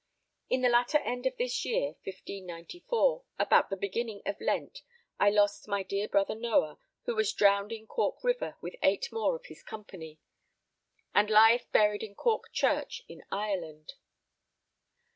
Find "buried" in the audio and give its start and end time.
11.71-12.01